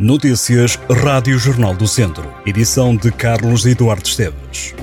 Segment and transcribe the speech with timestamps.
[0.00, 2.32] Notícias Rádio Jornal do Centro.
[2.46, 4.74] Edição de Carlos Eduardo Esteves.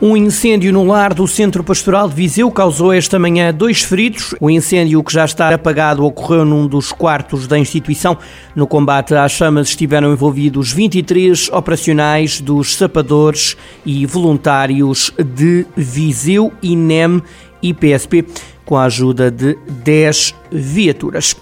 [0.00, 4.34] Um incêndio no lar do Centro Pastoral de Viseu causou esta manhã dois feridos.
[4.40, 8.16] O incêndio, que já está apagado, ocorreu num dos quartos da instituição.
[8.56, 13.54] No combate às chamas estiveram envolvidos 23 operacionais dos sapadores
[13.84, 17.22] e voluntários de Viseu, INEM
[17.62, 18.26] e PSP,
[18.64, 21.36] com a ajuda de 10 viaturas.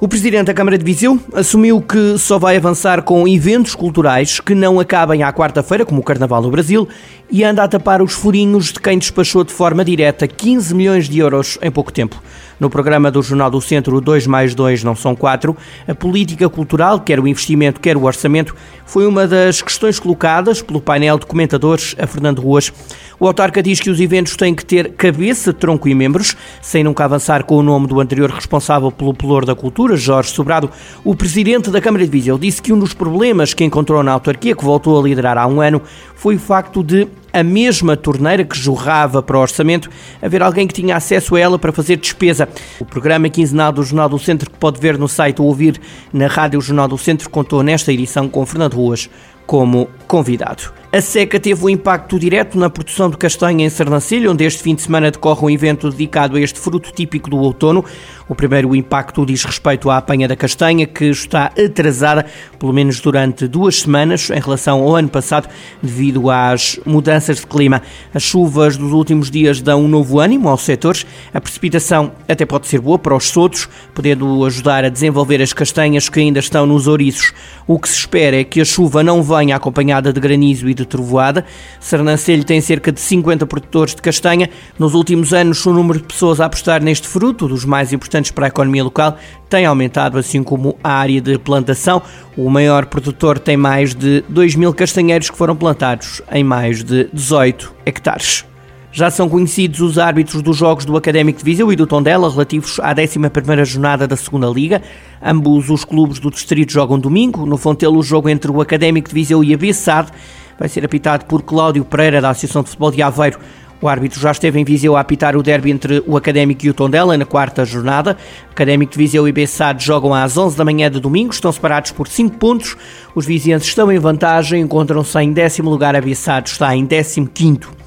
[0.00, 4.54] O presidente da Câmara de Viseu assumiu que só vai avançar com eventos culturais que
[4.54, 6.88] não acabem à quarta-feira, como o Carnaval do Brasil,
[7.28, 11.18] e anda a tapar os furinhos de quem despachou de forma direta 15 milhões de
[11.18, 12.22] euros em pouco tempo.
[12.60, 16.98] No programa do Jornal do Centro 2 mais 2 não são 4, a política cultural,
[16.98, 18.54] quer o investimento, quer o orçamento,
[18.84, 22.72] foi uma das questões colocadas pelo painel de comentadores a Fernando Ruas.
[23.20, 27.04] O autarca diz que os eventos têm que ter cabeça, tronco e membros, sem nunca
[27.04, 30.68] avançar com o nome do anterior responsável pelo pelour da cultura, Jorge Sobrado.
[31.04, 34.56] O presidente da Câmara de Viseu disse que um dos problemas que encontrou na autarquia,
[34.56, 35.80] que voltou a liderar há um ano,
[36.16, 39.90] foi o facto de a mesma torneira que jorrava para o orçamento,
[40.20, 42.48] haver alguém que tinha acesso a ela para fazer despesa.
[42.80, 45.80] O programa quinzenal do Jornal do Centro, que pode ver no site ou ouvir
[46.12, 49.08] na Rádio Jornal do Centro, contou nesta edição com Fernando Ruas
[49.48, 50.78] como convidado.
[50.90, 54.74] A seca teve um impacto direto na produção de castanha em Sernancelho, onde este fim
[54.74, 57.84] de semana decorre um evento dedicado a este fruto típico do outono.
[58.26, 62.24] O primeiro impacto diz respeito à apanha da castanha, que está atrasada,
[62.58, 65.46] pelo menos durante duas semanas, em relação ao ano passado,
[65.82, 67.82] devido às mudanças de clima.
[68.14, 71.04] As chuvas dos últimos dias dão um novo ânimo aos setores.
[71.34, 76.08] A precipitação até pode ser boa para os sotos, podendo ajudar a desenvolver as castanhas
[76.08, 77.34] que ainda estão nos ouriços.
[77.66, 79.22] O que se espera é que a chuva não
[79.56, 81.44] acompanhada de granizo e de trovoada.
[81.80, 84.50] Sernancelho tem cerca de 50 produtores de castanha.
[84.78, 88.46] Nos últimos anos, o número de pessoas a apostar neste fruto, dos mais importantes para
[88.46, 89.16] a economia local,
[89.48, 92.02] tem aumentado, assim como a área de plantação.
[92.36, 97.08] O maior produtor tem mais de 2 mil castanheiros que foram plantados em mais de
[97.12, 98.47] 18 hectares.
[98.90, 102.80] Já são conhecidos os árbitros dos jogos do Académico de Viseu e do Tondela relativos
[102.80, 104.82] à 11ª jornada da Segunda Liga.
[105.22, 107.44] Ambos os clubes do distrito jogam domingo.
[107.44, 110.10] No Fontelo, o jogo entre o Académico de Viseu e a Bessade
[110.58, 113.38] vai ser apitado por Cláudio Pereira, da Associação de Futebol de Aveiro.
[113.80, 116.74] O árbitro já esteve em Viseu a apitar o derby entre o Académico e o
[116.74, 118.16] Tondela na quarta jornada.
[118.50, 122.08] Académico de Viseu e Bessade jogam às 11 da manhã de domingo, estão separados por
[122.08, 122.76] 5 pontos.
[123.14, 127.77] Os vizienses estão em vantagem, encontram-se em décimo lugar, a Bessade está em décimo quinto.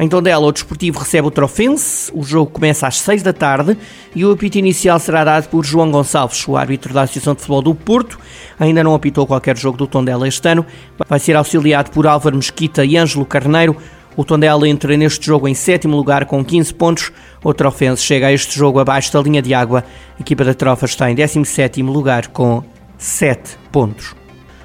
[0.00, 2.10] Em Tondela, o Desportivo recebe o Trofense.
[2.14, 3.76] O jogo começa às 6 da tarde
[4.16, 7.60] e o apito inicial será dado por João Gonçalves, o árbitro da Associação de Futebol
[7.60, 8.18] do Porto.
[8.58, 10.64] Ainda não apitou qualquer jogo do Tondela este ano.
[11.06, 13.76] Vai ser auxiliado por Álvaro Mesquita e Ângelo Carneiro.
[14.16, 17.12] O Tondela entra neste jogo em sétimo lugar com 15 pontos.
[17.44, 19.84] O Trofense chega a este jogo abaixo da linha de água.
[20.18, 22.64] A equipa da Trofa está em 17 lugar com
[22.96, 24.19] 7 pontos.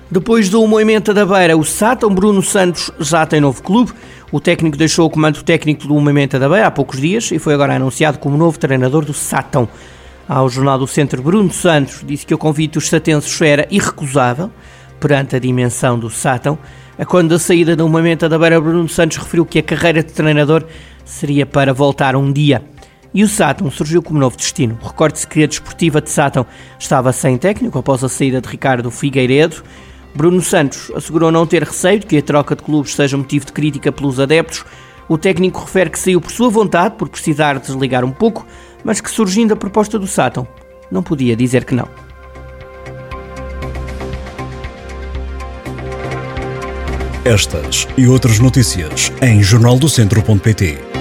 [0.10, 3.92] Depois do Moimenta da Beira, o Sátão Bruno Santos já tem novo clube.
[4.32, 7.56] O técnico deixou o comando técnico do Moimenta da Beira há poucos dias e foi
[7.56, 9.68] agora anunciado como novo treinador do Sátão.
[10.30, 14.52] Ao Jornal do Centro, Bruno Santos disse que o convite dos satenses era irrecusável
[15.00, 16.58] perante a dimensão do Sátão.
[17.08, 20.66] Quando a saída do Moimenta da Beira, Bruno Santos referiu que a carreira de treinador
[21.04, 22.64] seria para voltar um dia.
[23.12, 24.78] E o Sátão surgiu como novo destino.
[24.84, 26.46] Recorde-se que a desportiva de Sátão
[26.78, 29.64] estava sem técnico após a saída de Ricardo Figueiredo.
[30.16, 33.52] Bruno Santos assegurou não ter receio de que a troca de clubes seja motivo de
[33.52, 34.64] crítica pelos adeptos.
[35.10, 38.48] O técnico refere que saiu por sua vontade, por precisar desligar um pouco,
[38.84, 40.48] mas que surgindo a proposta do Sátão,
[40.90, 41.90] não podia dizer que não.
[47.26, 50.95] Estas e outras notícias em jornaldocentro.pt